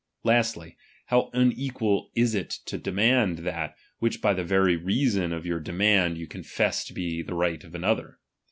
Lastly, 0.23 0.77
bow 1.11 1.29
unequal 1.31 2.09
is 2.15 2.33
chap.s 2.33 2.33
it 2.33 2.49
to 2.65 2.79
demand 2.79 3.37
that, 3.45 3.75
which 3.99 4.19
by 4.19 4.33
the 4.33 4.43
very 4.43 4.75
reason 4.75 5.31
of 5.31 5.45
your 5.45 5.59
'~ 5.59 5.59
demand 5.69 6.17
you 6.17 6.25
confess 6.25 6.83
to 6.85 6.91
be 6.95 7.21
the 7.21 7.35
right 7.35 7.63
of 7.63 7.75
another. 7.75 8.17